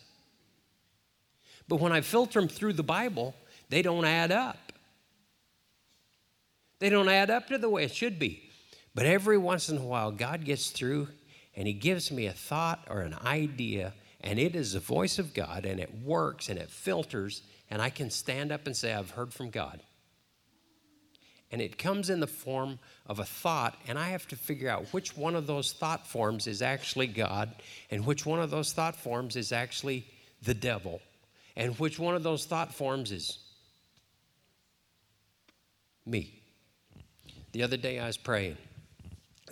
But 1.69 1.81
when 1.81 1.93
I 1.93 2.03
filter 2.03 2.41
them 2.41 2.49
through 2.49 2.75
the 2.75 2.83
Bible, 2.83 3.35
they 3.71 3.81
don't 3.81 4.05
add 4.05 4.31
up. 4.31 4.73
They 6.81 6.91
don't 6.91 7.09
add 7.09 7.31
up 7.31 7.49
to 7.49 7.57
the 7.57 7.71
way 7.71 7.85
it 7.85 7.95
should 7.95 8.19
be. 8.19 8.50
But 8.95 9.07
every 9.07 9.38
once 9.38 9.71
in 9.71 9.79
a 9.79 9.83
while, 9.83 10.11
God 10.11 10.45
gets 10.45 10.71
through 10.71 11.09
and 11.56 11.66
He 11.66 11.73
gives 11.73 12.11
me 12.11 12.26
a 12.26 12.32
thought 12.32 12.84
or 12.88 13.00
an 13.00 13.14
idea, 13.25 13.92
and 14.20 14.38
it 14.38 14.56
is 14.56 14.73
the 14.73 14.80
voice 14.80 15.18
of 15.18 15.34
God, 15.34 15.64
and 15.64 15.80
it 15.80 16.02
works 16.02 16.49
and 16.49 16.58
it 16.58 16.70
filters, 16.70 17.42
and 17.70 17.80
I 17.80 17.90
can 17.90 18.11
stand 18.11 18.52
up 18.52 18.66
and 18.66 18.76
say, 18.76 18.92
I've 18.92 19.11
heard 19.11 19.32
from 19.32 19.50
God. 19.50 19.80
And 21.50 21.62
it 21.62 21.78
comes 21.78 22.11
in 22.11 22.20
the 22.20 22.26
form 22.26 22.80
of 23.06 23.20
a 23.20 23.25
thought, 23.25 23.76
and 23.87 23.99
I 23.99 24.08
have 24.08 24.26
to 24.28 24.37
figure 24.37 24.68
out 24.68 24.92
which 24.92 25.16
one 25.16 25.37
of 25.37 25.46
those 25.46 25.73
thought 25.73 26.06
forms 26.06 26.46
is 26.46 26.62
actually 26.62 27.06
God, 27.06 27.54
and 27.90 28.04
which 28.04 28.26
one 28.26 28.40
of 28.40 28.50
those 28.50 28.73
thought 28.73 28.96
forms 28.96 29.37
is 29.37 29.52
actually 29.52 30.04
the 30.42 30.54
devil, 30.54 31.00
and 31.54 31.78
which 31.78 31.99
one 31.99 32.16
of 32.16 32.23
those 32.23 32.44
thought 32.44 32.75
forms 32.75 33.12
is 33.12 33.38
me. 36.04 36.40
The 37.52 37.62
other 37.62 37.76
day 37.76 38.00
I 38.00 38.06
was 38.06 38.16
praying. 38.16 38.56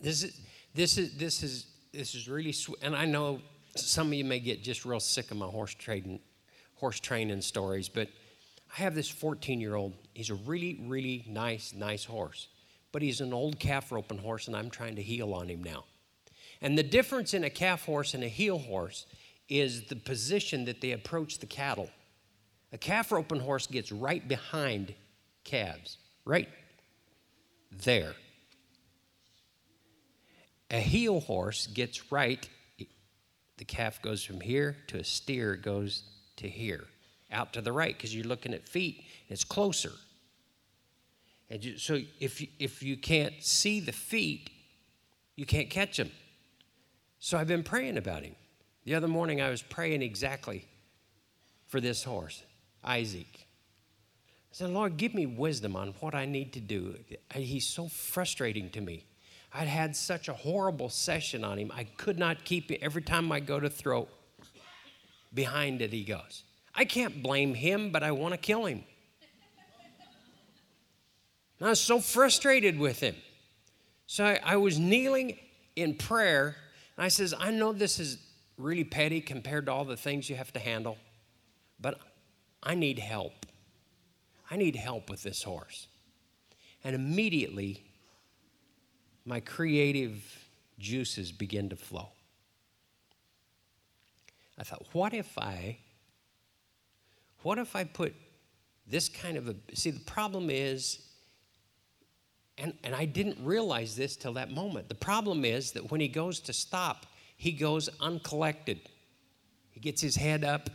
This 0.02 0.25
is 0.25 0.40
this 0.75 0.99
is 0.99 1.16
this 1.16 1.42
is 1.42 1.66
this 1.93 2.15
is 2.15 2.29
really 2.29 2.53
sweet, 2.53 2.79
and 2.83 2.97
I 2.97 3.05
know 3.05 3.41
some 3.77 4.09
of 4.09 4.15
you 4.15 4.25
may 4.25 4.41
get 4.41 4.63
just 4.63 4.85
real 4.85 5.01
sick 5.01 5.31
of 5.31 5.37
my 5.37 5.47
horse 5.47 5.75
trading, 5.75 6.21
horse 6.75 6.99
training 6.99 7.41
stories, 7.43 7.89
but 7.89 8.09
I 8.77 8.83
have 8.83 8.95
this 8.95 9.09
14 9.09 9.61
year 9.61 9.75
old. 9.75 9.93
He's 10.15 10.31
a 10.31 10.35
really 10.35 10.83
really 10.87 11.25
nice 11.29 11.75
nice 11.75 12.05
horse, 12.05 12.49
but 12.93 13.03
he's 13.03 13.21
an 13.21 13.33
old 13.33 13.59
calf 13.59 13.93
roping 13.93 14.19
horse, 14.19 14.47
and 14.47 14.57
I'm 14.57 14.71
trying 14.71 14.97
to 14.97 15.03
heel 15.03 15.35
on 15.35 15.49
him 15.49 15.63
now. 15.63 15.85
And 16.63 16.79
the 16.79 16.83
difference 16.83 17.35
in 17.35 17.45
a 17.45 17.51
calf 17.51 17.85
horse 17.85 18.15
and 18.15 18.25
a 18.25 18.29
heel 18.29 18.59
horse 18.59 19.07
is 19.49 19.85
the 19.85 19.97
position 19.97 20.65
that 20.65 20.81
they 20.81 20.93
approach 20.93 21.39
the 21.39 21.47
cattle. 21.47 21.91
A 22.73 22.79
calf 22.79 23.13
roping 23.13 23.41
horse 23.41 23.67
gets 23.67 23.93
right 23.93 24.27
behind 24.27 24.95
calves, 25.45 25.99
right 26.25 26.49
there. 27.85 28.15
A 30.73 30.81
heel 30.81 31.21
horse 31.21 31.67
gets 31.67 32.11
right, 32.11 32.49
the 33.59 33.64
calf 33.64 34.00
goes 34.00 34.25
from 34.25 34.41
here 34.41 34.76
to 34.88 34.99
a 34.99 35.05
steer 35.05 35.55
goes 35.55 36.02
to 36.37 36.49
here, 36.49 36.85
out 37.31 37.52
to 37.52 37.61
the 37.61 37.71
right, 37.71 37.95
because 37.95 38.14
you're 38.14 38.25
looking 38.25 38.55
at 38.55 38.67
feet, 38.67 39.05
it's 39.29 39.45
closer. 39.45 39.93
And 41.50 41.62
you, 41.62 41.76
so 41.76 42.00
if 42.19 42.41
you, 42.41 42.49
if 42.59 42.83
you 42.83 42.97
can't 42.97 43.35
see 43.41 43.81
the 43.81 43.93
feet, 43.93 44.49
you 45.37 45.45
can't 45.45 45.69
catch 45.69 45.99
them. 45.99 46.11
So 47.19 47.37
I've 47.37 47.49
been 47.49 47.62
praying 47.62 47.99
about 47.99 48.23
him. 48.23 48.35
The 48.85 48.95
other 48.95 49.09
morning 49.09 49.43
I 49.43 49.50
was 49.50 49.61
praying 49.61 50.00
exactly 50.00 50.64
for 51.69 51.81
this 51.81 52.02
horse, 52.02 52.43
Isaac. 52.83 53.47
I 54.50 54.55
said, 54.55 54.71
Lord, 54.71 54.97
give 54.97 55.12
me 55.12 55.26
wisdom 55.26 55.76
on 55.76 55.95
what 56.00 56.14
I 56.14 56.25
need 56.25 56.55
to 56.55 56.61
do. 56.61 56.97
He's 57.35 57.67
so 57.67 57.88
frustrating 57.88 58.71
to 58.71 58.81
me. 58.81 59.05
I'd 59.54 59.68
had 59.68 59.94
such 59.94 60.28
a 60.28 60.32
horrible 60.32 60.88
session 60.88 61.44
on 61.44 61.59
him. 61.59 61.71
I 61.75 61.85
could 61.85 62.18
not 62.18 62.44
keep 62.44 62.71
it. 62.71 62.80
Every 62.82 63.02
time 63.02 63.30
I 63.30 63.40
go 63.40 63.61
to 63.61 63.68
throw, 63.68 64.09
behind 65.35 65.82
it 65.82 65.92
he 65.92 66.04
goes. 66.04 66.44
I 66.75 66.85
can't 66.87 67.23
blame 67.23 67.54
him, 67.54 67.92
but 67.92 68.02
I 68.02 68.12
want 68.12 68.32
to 68.32 68.38
kill 68.38 68.64
him. 68.64 68.85
And 71.59 71.66
I 71.66 71.71
was 71.71 71.80
so 71.80 72.00
frustrated 72.00 72.78
with 72.78 73.00
him. 73.00 73.14
So 74.06 74.25
I, 74.25 74.40
I 74.42 74.56
was 74.56 74.78
kneeling 74.78 75.38
in 75.76 75.94
prayer, 75.94 76.56
and 76.97 77.04
I 77.04 77.09
says, 77.09 77.35
I 77.38 77.50
know 77.50 77.73
this 77.73 78.00
is 78.00 78.18
really 78.56 78.85
petty 78.85 79.21
compared 79.21 79.66
to 79.66 79.73
all 79.73 79.85
the 79.85 79.97
things 79.97 80.28
you 80.28 80.37
have 80.37 80.52
to 80.54 80.61
handle, 80.61 80.97
but 81.78 81.99
I 82.62 82.75
need 82.75 82.99
help. 82.99 83.47
I 84.50 84.56
need 84.56 84.76
help 84.76 85.08
with 85.08 85.23
this 85.23 85.43
horse. 85.43 85.88
And 86.84 86.95
immediately, 86.95 87.84
my 89.25 89.41
creative 89.41 90.23
juices 90.78 91.32
begin 91.32 91.69
to 91.69 91.76
flow. 91.76 92.08
I 94.58 94.65
thought, 94.65 94.87
what 94.93 95.15
if 95.15 95.39
I, 95.39 95.78
what 97.43 97.58
if 97.58 97.75
I 97.75 97.85
put 97.85 98.15
this 98.87 99.08
kind 99.08 99.37
of 99.37 99.49
a, 99.49 99.54
see, 99.75 99.91
the 99.91 100.00
problem 100.00 100.50
is, 100.50 101.00
and, 102.58 102.75
and 102.85 102.95
I 102.95 103.06
didn't 103.06 103.39
realize 103.45 103.97
this 103.97 104.17
till 104.17 104.35
that 104.35 104.50
moment. 104.50 104.89
The 104.89 104.95
problem 104.95 105.45
is 105.45 105.73
that 105.73 105.91
when 105.91 106.00
he 106.00 106.08
goes 106.08 106.41
to 106.41 106.52
stop, 106.52 107.06
he 107.37 107.52
goes 107.52 107.89
uncollected. 108.00 108.80
He 109.71 109.80
gets 109.80 110.02
his 110.02 110.17
head 110.17 110.45
up. 110.45 110.69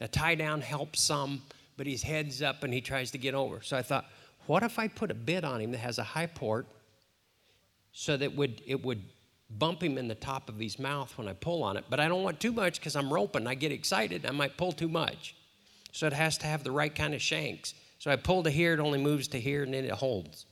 A 0.00 0.08
tie 0.08 0.34
down 0.34 0.60
helps 0.60 1.00
some, 1.00 1.42
but 1.76 1.86
his 1.86 2.02
head's 2.02 2.42
up 2.42 2.62
and 2.62 2.74
he 2.74 2.80
tries 2.80 3.10
to 3.12 3.18
get 3.18 3.34
over. 3.34 3.62
So 3.62 3.76
I 3.76 3.82
thought, 3.82 4.04
what 4.46 4.62
if 4.62 4.78
I 4.78 4.88
put 4.88 5.10
a 5.10 5.14
bit 5.14 5.44
on 5.44 5.60
him 5.60 5.72
that 5.72 5.78
has 5.78 5.98
a 5.98 6.02
high 6.02 6.26
port 6.26 6.66
so 7.94 8.16
that 8.16 8.36
would 8.36 8.60
it 8.66 8.84
would 8.84 9.02
bump 9.48 9.82
him 9.82 9.96
in 9.96 10.08
the 10.08 10.14
top 10.14 10.48
of 10.48 10.58
his 10.58 10.78
mouth 10.78 11.16
when 11.16 11.28
I 11.28 11.32
pull 11.32 11.62
on 11.62 11.76
it, 11.76 11.84
but 11.88 12.00
I 12.00 12.08
don't 12.08 12.22
want 12.22 12.40
too 12.40 12.52
much 12.52 12.80
because 12.80 12.96
I'm 12.96 13.12
roping. 13.12 13.46
I 13.46 13.54
get 13.54 13.72
excited, 13.72 14.26
I 14.26 14.32
might 14.32 14.56
pull 14.58 14.72
too 14.72 14.88
much. 14.88 15.36
So 15.92 16.06
it 16.08 16.12
has 16.12 16.36
to 16.38 16.46
have 16.46 16.64
the 16.64 16.72
right 16.72 16.92
kind 16.92 17.14
of 17.14 17.22
shanks. 17.22 17.72
So 18.00 18.10
I 18.10 18.16
pull 18.16 18.42
to 18.42 18.50
here, 18.50 18.74
it 18.74 18.80
only 18.80 18.98
moves 18.98 19.28
to 19.28 19.40
here, 19.40 19.62
and 19.62 19.72
then 19.72 19.84
it 19.84 19.92
holds. 19.92 20.44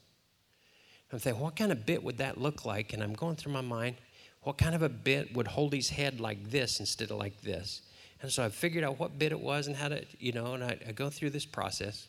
I'm 1.12 1.18
thinking, 1.18 1.42
what 1.42 1.56
kind 1.56 1.72
of 1.72 1.84
bit 1.84 2.02
would 2.02 2.18
that 2.18 2.40
look 2.40 2.64
like? 2.64 2.92
And 2.92 3.02
I'm 3.02 3.12
going 3.12 3.36
through 3.36 3.52
my 3.52 3.60
mind, 3.60 3.96
what 4.42 4.56
kind 4.56 4.74
of 4.74 4.82
a 4.82 4.88
bit 4.88 5.34
would 5.34 5.48
hold 5.48 5.74
his 5.74 5.90
head 5.90 6.20
like 6.20 6.50
this 6.50 6.80
instead 6.80 7.10
of 7.10 7.18
like 7.18 7.42
this? 7.42 7.82
And 8.22 8.30
so 8.30 8.44
I 8.44 8.48
figured 8.48 8.84
out 8.84 8.98
what 8.98 9.18
bit 9.18 9.32
it 9.32 9.40
was 9.40 9.66
and 9.66 9.76
how 9.76 9.88
to, 9.88 10.04
you 10.18 10.32
know, 10.32 10.54
and 10.54 10.62
I, 10.62 10.78
I 10.88 10.92
go 10.92 11.10
through 11.10 11.30
this 11.30 11.44
process. 11.44 12.06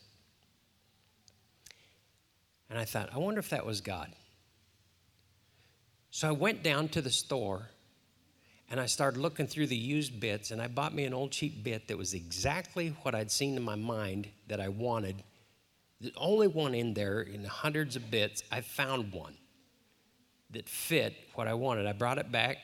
And 2.69 2.77
I 2.79 2.85
thought, 2.85 3.09
I 3.13 3.17
wonder 3.17 3.39
if 3.39 3.49
that 3.49 3.65
was 3.65 3.81
God. 3.81 4.13
So 6.15 6.27
I 6.27 6.31
went 6.31 6.61
down 6.61 6.89
to 6.89 7.01
the 7.01 7.09
store 7.09 7.71
and 8.69 8.79
I 8.79 8.85
started 8.85 9.19
looking 9.19 9.47
through 9.47 9.65
the 9.65 9.75
used 9.75 10.19
bits 10.19 10.51
and 10.51 10.61
I 10.61 10.67
bought 10.67 10.93
me 10.93 11.05
an 11.05 11.13
old 11.13 11.31
cheap 11.31 11.63
bit 11.63 11.87
that 11.87 11.97
was 11.97 12.13
exactly 12.13 12.89
what 13.01 13.15
I'd 13.15 13.31
seen 13.31 13.57
in 13.57 13.63
my 13.63 13.73
mind 13.73 14.29
that 14.47 14.61
I 14.61 14.69
wanted. 14.69 15.23
The 16.01 16.13
only 16.15 16.47
one 16.47 16.75
in 16.75 16.93
there 16.93 17.21
in 17.21 17.43
hundreds 17.43 17.95
of 17.95 18.11
bits, 18.11 18.43
I 18.51 18.61
found 18.61 19.11
one 19.11 19.35
that 20.51 20.69
fit 20.69 21.15
what 21.33 21.47
I 21.47 21.55
wanted. 21.55 21.87
I 21.87 21.93
brought 21.93 22.19
it 22.19 22.31
back 22.31 22.57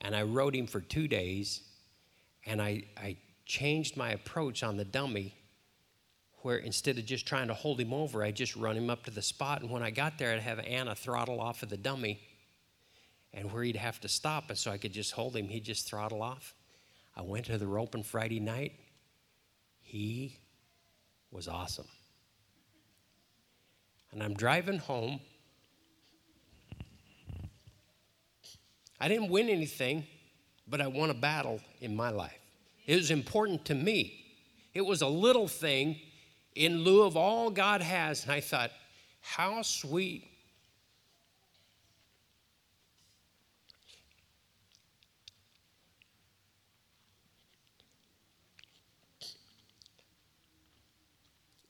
and 0.00 0.14
I 0.14 0.20
rode 0.20 0.54
him 0.54 0.66
for 0.66 0.82
two 0.82 1.08
days 1.08 1.62
and 2.44 2.60
I, 2.60 2.82
I 2.98 3.16
changed 3.46 3.96
my 3.96 4.10
approach 4.10 4.62
on 4.62 4.76
the 4.76 4.84
dummy 4.84 5.34
where 6.42 6.58
instead 6.58 6.98
of 6.98 7.06
just 7.06 7.26
trying 7.26 7.48
to 7.48 7.54
hold 7.54 7.80
him 7.80 7.94
over, 7.94 8.22
I 8.22 8.30
just 8.30 8.56
run 8.56 8.76
him 8.76 8.90
up 8.90 9.04
to 9.04 9.10
the 9.10 9.22
spot. 9.22 9.62
And 9.62 9.70
when 9.70 9.82
I 9.82 9.90
got 9.90 10.18
there, 10.18 10.34
I'd 10.34 10.42
have 10.42 10.58
Anna 10.58 10.94
throttle 10.94 11.40
off 11.40 11.62
of 11.62 11.70
the 11.70 11.78
dummy. 11.78 12.20
And 13.32 13.52
where 13.52 13.62
he'd 13.62 13.76
have 13.76 14.00
to 14.00 14.08
stop, 14.08 14.50
and 14.50 14.58
so 14.58 14.70
I 14.70 14.78
could 14.78 14.92
just 14.92 15.12
hold 15.12 15.36
him, 15.36 15.48
he'd 15.48 15.64
just 15.64 15.88
throttle 15.88 16.22
off. 16.22 16.54
I 17.16 17.22
went 17.22 17.46
to 17.46 17.58
the 17.58 17.66
rope 17.66 17.94
on 17.94 18.02
Friday 18.02 18.40
night. 18.40 18.72
He 19.80 20.36
was 21.30 21.46
awesome. 21.46 21.86
And 24.10 24.22
I'm 24.22 24.34
driving 24.34 24.78
home. 24.78 25.20
I 29.00 29.08
didn't 29.08 29.30
win 29.30 29.48
anything 29.48 30.06
but 30.70 30.80
I 30.80 30.86
won 30.86 31.10
a 31.10 31.14
battle 31.14 31.60
in 31.80 31.96
my 31.96 32.10
life. 32.10 32.38
It 32.86 32.94
was 32.94 33.10
important 33.10 33.64
to 33.66 33.74
me. 33.74 34.24
It 34.72 34.86
was 34.86 35.02
a 35.02 35.08
little 35.08 35.48
thing 35.48 35.96
in 36.54 36.84
lieu 36.84 37.02
of 37.02 37.16
all 37.16 37.50
God 37.50 37.82
has. 37.82 38.22
And 38.22 38.32
I 38.32 38.40
thought, 38.40 38.70
how 39.20 39.62
sweet. 39.62 40.29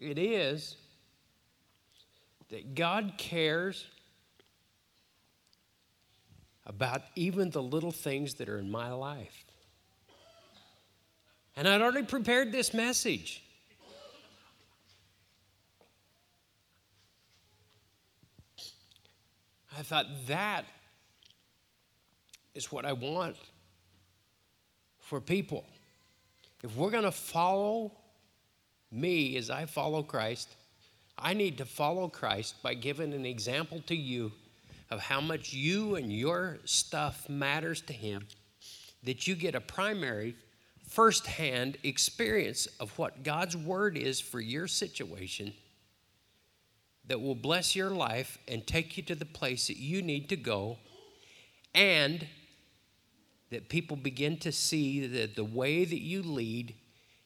It 0.00 0.18
is 0.18 0.76
that 2.48 2.74
God 2.74 3.12
cares 3.18 3.86
about 6.64 7.02
even 7.14 7.50
the 7.50 7.62
little 7.62 7.92
things 7.92 8.34
that 8.34 8.48
are 8.48 8.58
in 8.58 8.70
my 8.70 8.92
life. 8.92 9.44
And 11.56 11.68
I'd 11.68 11.82
already 11.82 12.06
prepared 12.06 12.50
this 12.50 12.72
message. 12.72 13.42
I 19.76 19.82
thought 19.82 20.06
that 20.26 20.64
is 22.54 22.72
what 22.72 22.84
I 22.84 22.92
want 22.92 23.36
for 24.98 25.20
people. 25.20 25.64
If 26.62 26.76
we're 26.76 26.90
going 26.90 27.04
to 27.04 27.12
follow 27.12 27.92
me 28.90 29.37
as 29.37 29.50
I 29.50 29.66
follow 29.66 30.03
Christ, 30.03 30.48
I 31.18 31.35
need 31.35 31.59
to 31.59 31.64
follow 31.64 32.09
Christ 32.09 32.62
by 32.62 32.74
giving 32.74 33.12
an 33.12 33.26
example 33.26 33.83
to 33.87 33.94
you 33.94 34.33
of 34.90 35.00
how 35.00 35.20
much 35.20 35.53
you 35.53 35.96
and 35.96 36.12
your 36.12 36.59
stuff 36.64 37.29
matters 37.29 37.81
to 37.83 37.92
Him 37.92 38.26
that 39.05 39.26
you 39.26 39.35
get 39.35 39.55
a 39.55 39.61
primary, 39.61 40.35
firsthand 40.88 41.79
experience 41.85 42.66
of 42.79 42.96
what 42.98 43.22
God's 43.22 43.57
Word 43.57 43.96
is 43.96 44.20
for 44.20 44.40
your 44.40 44.66
situation 44.66 45.53
that 47.07 47.20
will 47.20 47.35
bless 47.35 47.74
your 47.74 47.90
life 47.90 48.38
and 48.46 48.66
take 48.66 48.96
you 48.96 49.03
to 49.03 49.14
the 49.14 49.24
place 49.24 49.66
that 49.66 49.79
you 49.79 50.00
need 50.00 50.29
to 50.29 50.37
go, 50.37 50.79
and 51.74 52.26
that 53.50 53.68
people 53.68 53.96
begin 53.96 54.37
to 54.37 54.53
see 54.53 55.07
that 55.07 55.35
the 55.35 55.44
way 55.44 55.85
that 55.85 56.00
you 56.00 56.22
lead 56.22 56.74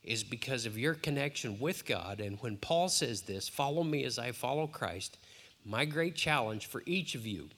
is 0.04 0.22
because 0.22 0.66
of 0.66 0.78
your 0.78 0.94
connection 0.94 1.58
with 1.58 1.86
God. 1.86 2.20
And 2.20 2.38
when 2.40 2.56
Paul 2.56 2.88
says 2.88 3.22
this, 3.22 3.48
follow 3.48 3.82
me 3.82 4.04
as 4.04 4.18
I 4.18 4.32
follow 4.32 4.66
Christ, 4.66 5.18
my 5.64 5.84
great 5.84 6.14
challenge 6.14 6.66
for 6.66 6.82
each 6.86 7.14
of 7.14 7.26
you 7.26 7.48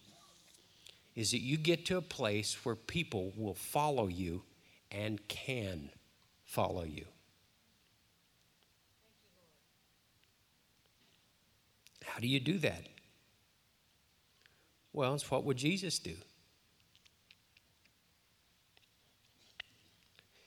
is 1.16 1.32
that 1.32 1.40
you 1.40 1.56
get 1.56 1.86
to 1.86 1.96
a 1.96 2.02
place 2.02 2.64
where 2.64 2.76
people 2.76 3.32
will 3.36 3.54
follow 3.54 4.06
you 4.06 4.42
and 4.90 5.26
can 5.28 5.90
follow 6.44 6.84
you. 6.84 7.06
How 12.04 12.20
do 12.20 12.28
you 12.28 12.38
do 12.38 12.58
that? 12.58 12.82
Well, 14.92 15.14
it's 15.14 15.30
what 15.30 15.44
would 15.44 15.56
Jesus 15.56 15.98
do? 15.98 16.14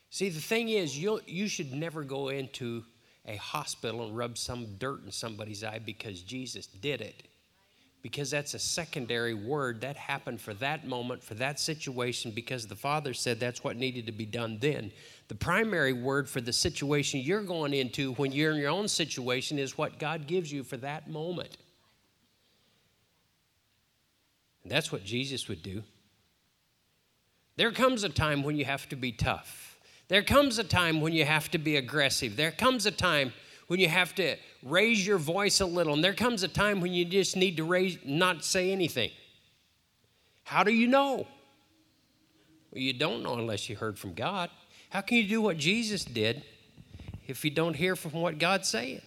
See, 0.09 0.29
the 0.29 0.41
thing 0.41 0.69
is, 0.69 0.97
you 0.97 1.21
you 1.27 1.47
should 1.47 1.71
never 1.71 2.03
go 2.03 2.29
into 2.29 2.83
a 3.25 3.35
hospital 3.35 4.05
and 4.05 4.17
rub 4.17 4.37
some 4.37 4.75
dirt 4.77 5.03
in 5.05 5.11
somebody's 5.11 5.63
eye 5.63 5.79
because 5.79 6.21
Jesus 6.21 6.65
did 6.65 7.01
it. 7.01 7.23
Because 8.01 8.31
that's 8.31 8.53
a 8.53 8.59
secondary 8.59 9.33
word 9.33 9.81
that 9.81 9.97
happened 9.97 10.39
for 10.39 10.53
that 10.55 10.87
moment, 10.87 11.21
for 11.21 11.33
that 11.33 11.59
situation, 11.59 12.31
because 12.31 12.65
the 12.65 12.75
Father 12.75 13.13
said 13.13 13.39
that's 13.39 13.61
what 13.61 13.75
needed 13.75 14.05
to 14.05 14.13
be 14.13 14.25
done 14.25 14.57
then. 14.61 14.91
The 15.27 15.35
primary 15.35 15.91
word 15.91 16.29
for 16.29 16.39
the 16.39 16.53
situation 16.53 17.19
you're 17.19 17.43
going 17.43 17.73
into 17.73 18.13
when 18.13 18.31
you're 18.31 18.53
in 18.53 18.57
your 18.57 18.69
own 18.69 18.87
situation 18.87 19.59
is 19.59 19.77
what 19.77 19.99
God 19.99 20.27
gives 20.27 20.49
you 20.51 20.63
for 20.63 20.77
that 20.77 21.09
moment. 21.09 21.57
And 24.63 24.71
that's 24.71 24.93
what 24.93 25.03
Jesus 25.03 25.49
would 25.49 25.61
do. 25.61 25.83
There 27.57 27.71
comes 27.71 28.05
a 28.05 28.09
time 28.09 28.43
when 28.43 28.55
you 28.55 28.63
have 28.63 28.87
to 28.89 28.95
be 28.95 29.11
tough. 29.11 29.68
There 30.09 30.23
comes 30.23 30.57
a 30.57 30.63
time 30.63 31.01
when 31.01 31.13
you 31.13 31.23
have 31.23 31.49
to 31.51 31.57
be 31.57 31.77
aggressive. 31.77 32.35
There 32.35 32.51
comes 32.51 32.85
a 32.85 32.91
time 32.91 33.31
when 33.67 33.79
you 33.79 33.87
have 33.87 34.13
to 34.15 34.35
raise 34.63 35.05
your 35.05 35.19
voice 35.19 35.61
a 35.61 35.65
little. 35.65 35.93
And 35.93 36.03
there 36.03 36.13
comes 36.13 36.41
a 36.43 36.47
time 36.47 36.81
when 36.81 36.91
you 36.91 37.05
just 37.05 37.37
need 37.37 37.57
to 37.57 37.63
raise, 37.63 37.97
not 38.03 38.43
say 38.43 38.71
anything. 38.71 39.11
How 40.43 40.63
do 40.63 40.73
you 40.73 40.87
know? 40.87 41.27
Well, 42.71 42.81
you 42.81 42.93
don't 42.93 43.21
know 43.21 43.35
unless 43.35 43.69
you 43.69 43.75
heard 43.75 43.99
from 43.99 44.15
God. 44.15 44.49
How 44.89 45.01
can 45.01 45.17
you 45.17 45.27
do 45.27 45.41
what 45.41 45.57
Jesus 45.57 46.03
did 46.03 46.43
if 47.27 47.45
you 47.45 47.51
don't 47.51 47.75
hear 47.75 47.95
from 47.95 48.13
what 48.13 48.39
God's 48.39 48.67
saying? 48.67 49.01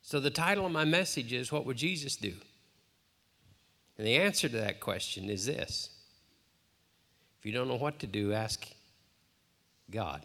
So, 0.00 0.20
the 0.20 0.30
title 0.30 0.66
of 0.66 0.70
my 0.70 0.84
message 0.84 1.32
is 1.32 1.50
What 1.50 1.66
Would 1.66 1.78
Jesus 1.78 2.14
Do? 2.14 2.34
And 3.98 4.06
the 4.06 4.16
answer 4.16 4.48
to 4.48 4.56
that 4.58 4.78
question 4.78 5.28
is 5.28 5.46
this 5.46 5.93
if 7.44 7.48
you 7.48 7.52
don't 7.52 7.68
know 7.68 7.76
what 7.76 7.98
to 7.98 8.06
do, 8.06 8.32
ask 8.32 8.66
God. 9.90 10.24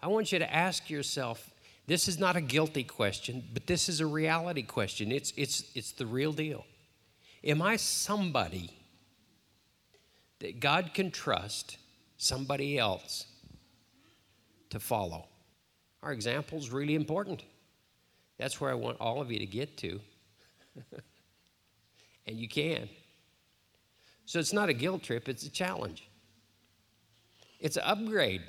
I 0.00 0.06
want 0.06 0.30
you 0.30 0.38
to 0.38 0.54
ask 0.54 0.88
yourself 0.88 1.50
this 1.88 2.06
is 2.06 2.16
not 2.16 2.36
a 2.36 2.40
guilty 2.40 2.84
question, 2.84 3.42
but 3.52 3.66
this 3.66 3.88
is 3.88 3.98
a 3.98 4.06
reality 4.06 4.62
question. 4.62 5.10
It's, 5.10 5.32
it's, 5.36 5.64
it's 5.74 5.90
the 5.90 6.06
real 6.06 6.32
deal. 6.32 6.64
Am 7.42 7.60
I 7.60 7.74
somebody 7.74 8.70
that 10.38 10.60
God 10.60 10.92
can 10.94 11.10
trust 11.10 11.76
somebody 12.18 12.78
else 12.78 13.26
to 14.70 14.78
follow? 14.78 15.26
Our 16.04 16.12
example 16.12 16.56
is 16.56 16.70
really 16.70 16.94
important. 16.94 17.42
That's 18.38 18.60
where 18.60 18.70
I 18.70 18.74
want 18.74 18.98
all 19.00 19.20
of 19.20 19.32
you 19.32 19.40
to 19.40 19.46
get 19.46 19.76
to. 19.78 20.00
and 22.28 22.36
you 22.36 22.48
can. 22.48 22.88
So 24.26 24.40
it's 24.40 24.52
not 24.52 24.68
a 24.68 24.74
guilt 24.74 25.02
trip, 25.02 25.28
it's 25.28 25.44
a 25.44 25.50
challenge. 25.50 26.08
It's 27.60 27.76
an 27.76 27.84
upgrade. 27.86 28.42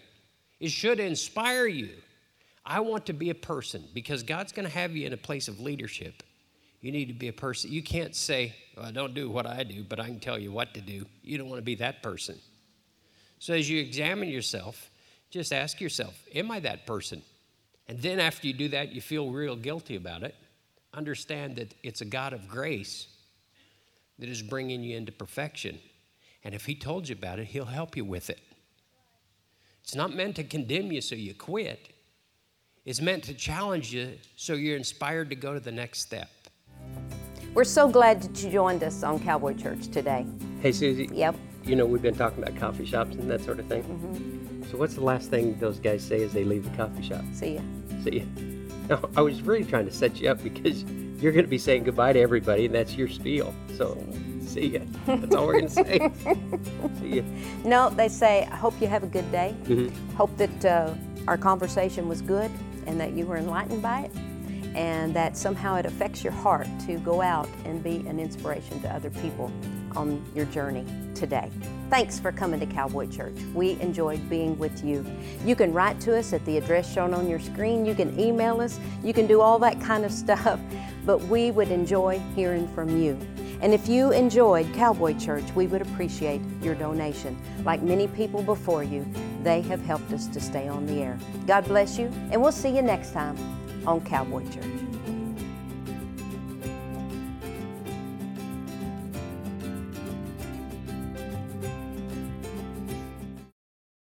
It 0.60 0.72
should 0.72 1.00
inspire 1.00 1.68
you. 1.68 1.90
I 2.66 2.82
want 2.82 3.06
to 3.06 3.14
be 3.14 3.30
a 3.30 3.36
person 3.36 3.84
because 3.94 4.24
God's 4.24 4.52
going 4.52 4.68
to 4.68 4.74
have 4.74 4.96
you 4.96 5.06
in 5.06 5.14
a 5.14 5.18
place 5.18 5.48
of 5.48 5.62
leadership. 5.62 6.24
You 6.82 6.92
need 6.92 7.08
to 7.08 7.14
be 7.14 7.28
a 7.30 7.34
person. 7.34 7.72
You 7.72 7.82
can't 7.82 8.16
say, 8.16 8.54
well, 8.76 8.92
don't 8.92 9.14
do 9.14 9.30
what 9.30 9.46
I 9.46 9.64
do, 9.64 9.84
but 9.84 10.00
I 10.00 10.08
can 10.08 10.20
tell 10.20 10.38
you 10.38 10.52
what 10.52 10.74
to 10.74 10.82
do. 10.82 11.06
You 11.24 11.38
don't 11.38 11.48
want 11.48 11.60
to 11.60 11.66
be 11.66 11.76
that 11.76 12.04
person. 12.04 12.38
So 13.40 13.54
as 13.54 13.70
you 13.70 13.80
examine 13.80 14.30
yourself, 14.30 14.90
just 15.30 15.54
ask 15.54 15.80
yourself, 15.80 16.16
am 16.36 16.52
I 16.52 16.60
that 16.62 16.86
person? 16.86 17.22
And 17.88 18.02
then 18.02 18.20
after 18.20 18.48
you 18.48 18.54
do 18.54 18.68
that, 18.70 18.92
you 18.92 19.02
feel 19.02 19.30
real 19.30 19.56
guilty 19.56 19.96
about 19.96 20.24
it. 20.24 20.36
Understand 20.94 21.56
that 21.58 21.74
it's 21.84 22.02
a 22.02 22.06
God 22.06 22.34
of 22.34 22.48
grace 22.48 23.08
that 24.20 24.30
is 24.30 24.42
bringing 24.42 24.84
you 24.84 24.98
into 24.98 25.12
perfection. 25.12 25.80
And 26.44 26.56
if 26.56 26.66
He 26.66 26.76
told 26.76 27.10
you 27.10 27.16
about 27.16 27.40
it, 27.40 27.46
He'll 27.46 27.66
help 27.66 27.98
you 27.98 28.06
with 28.06 28.30
it. 28.30 28.42
It's 29.84 29.96
not 29.96 30.14
meant 30.14 30.36
to 30.36 30.44
condemn 30.44 30.92
you 30.92 31.02
so 31.02 31.16
you 31.16 31.34
quit, 31.34 31.94
it's 32.88 33.02
meant 33.02 33.24
to 33.26 33.34
challenge 33.34 33.94
you 33.94 34.14
so 34.38 34.54
you're 34.54 34.78
inspired 34.78 35.30
to 35.30 35.36
go 35.36 35.54
to 35.54 35.60
the 35.60 35.74
next 35.74 36.00
step. 36.00 36.30
We're 37.54 37.66
so 37.66 37.90
glad 37.90 38.22
that 38.22 38.42
you 38.42 38.50
joined 38.50 38.82
us 38.82 39.04
on 39.04 39.20
Cowboy 39.20 39.56
Church 39.56 39.88
today. 39.90 40.26
Hey, 40.62 40.72
Susie. 40.72 41.10
Yep. 41.12 41.36
You 41.66 41.76
know, 41.76 41.86
we've 41.86 42.02
been 42.02 42.16
talking 42.16 42.42
about 42.42 42.56
coffee 42.58 42.86
shops 42.86 43.16
and 43.16 43.30
that 43.30 43.42
sort 43.42 43.60
of 43.60 43.66
thing. 43.66 43.84
Mm-hmm. 43.84 44.72
So, 44.72 44.78
what's 44.78 44.94
the 44.94 45.04
last 45.04 45.30
thing 45.30 45.58
those 45.60 45.80
guys 45.80 46.02
say 46.02 46.24
as 46.24 46.32
they 46.32 46.46
leave 46.46 46.64
the 46.64 46.78
coffee 46.78 47.04
shop? 47.04 47.26
See 47.34 47.56
ya. 47.56 47.62
See 48.04 48.20
ya. 48.20 48.24
No, 48.88 49.10
I 49.18 49.22
was 49.22 49.42
really 49.42 49.66
trying 49.66 49.86
to 49.86 49.92
set 49.92 50.22
you 50.22 50.30
up 50.30 50.42
because 50.42 50.86
you're 51.20 51.32
going 51.32 51.46
to 51.46 51.50
be 51.50 51.58
saying 51.58 51.84
goodbye 51.84 52.14
to 52.14 52.20
everybody, 52.20 52.66
and 52.66 52.76
that's 52.76 52.96
your 52.96 53.08
spiel. 53.08 53.54
So, 53.76 54.04
see 54.46 54.68
ya. 54.68 54.80
That's 55.06 55.36
all 55.36 55.48
we're 55.48 55.60
going 55.60 55.68
to 55.68 55.74
say. 55.74 56.12
see 57.00 57.18
ya. 57.18 57.24
No, 57.64 57.90
they 57.90 58.08
say, 58.08 58.48
I 58.52 58.56
hope 58.56 58.80
you 58.80 58.88
have 58.88 59.04
a 59.04 59.08
good 59.08 59.30
day. 59.32 59.56
Mm-hmm. 59.64 60.16
Hope 60.16 60.36
that 60.38 60.66
uh, 60.66 60.94
our 61.28 61.38
conversation 61.38 62.08
was 62.08 62.22
good 62.22 62.52
and 62.86 63.00
that 63.00 63.14
you 63.14 63.26
were 63.26 63.38
enlightened 63.38 63.82
by 63.82 64.02
it, 64.02 64.12
and 64.76 65.14
that 65.14 65.36
somehow 65.36 65.76
it 65.76 65.86
affects 65.86 66.24
your 66.24 66.34
heart 66.34 66.68
to 66.86 66.98
go 67.00 67.22
out 67.22 67.50
and 67.66 67.84
be 67.84 67.98
an 68.08 68.20
inspiration 68.20 68.80
to 68.82 68.94
other 68.94 69.10
people 69.10 69.52
on 69.96 70.24
your 70.36 70.46
journey 70.46 70.86
today. 71.16 71.52
Thanks 71.90 72.20
for 72.20 72.32
coming 72.32 72.60
to 72.60 72.66
Cowboy 72.66 73.08
Church. 73.08 73.36
We 73.54 73.72
enjoyed 73.82 74.30
being 74.30 74.58
with 74.58 74.84
you. 74.84 75.06
You 75.44 75.56
can 75.56 75.74
write 75.74 76.00
to 76.02 76.18
us 76.18 76.32
at 76.34 76.46
the 76.46 76.58
address 76.58 76.92
shown 76.92 77.14
on 77.14 77.28
your 77.28 77.40
screen. 77.40 77.86
You 77.86 77.96
can 77.96 78.18
email 78.20 78.62
us. 78.62 78.80
You 79.04 79.14
can 79.14 79.26
do 79.26 79.42
all 79.42 79.58
that 79.60 79.82
kind 79.82 80.06
of 80.06 80.12
stuff, 80.12 80.60
but 81.08 81.24
we 81.24 81.52
would 81.52 81.72
enjoy 81.72 82.22
hearing 82.36 82.68
from 82.76 83.02
you. 83.02 83.18
And 83.62 83.74
if 83.74 83.88
you 83.88 84.12
enjoyed 84.12 84.72
Cowboy 84.74 85.18
Church, 85.18 85.46
we 85.56 85.66
would 85.66 85.82
appreciate 85.82 86.42
your 86.62 86.76
donation. 86.76 87.42
Like 87.64 87.82
many 87.82 88.08
people 88.10 88.44
before 88.44 88.84
you, 88.84 89.08
they 89.42 89.62
have 89.62 89.82
helped 89.84 90.12
us 90.12 90.28
to 90.28 90.40
stay 90.42 90.68
on 90.68 90.86
the 90.86 91.02
air. 91.02 91.18
God 91.48 91.66
bless 91.66 91.98
you, 91.98 92.12
and 92.32 92.42
we'll 92.42 92.52
see 92.52 92.76
you 92.76 92.82
next 92.82 93.14
time 93.14 93.38
on 93.88 94.02
Cowboy 94.02 94.44
Church. 94.52 94.87